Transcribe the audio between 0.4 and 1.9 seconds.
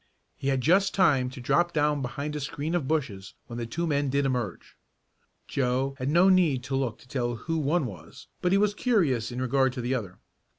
had just time to drop